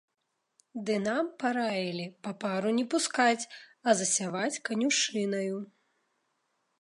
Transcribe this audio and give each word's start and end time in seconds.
Ды 0.85 0.93
нам 1.07 1.27
параілі 1.43 2.05
папару 2.27 2.69
не 2.79 2.85
пускаць, 2.93 3.47
а 3.87 3.95
засяваць 3.99 4.61
канюшынаю. 4.71 5.55